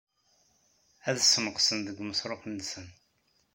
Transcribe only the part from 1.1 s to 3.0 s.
ssneqsen deg umeṣruf-nsen.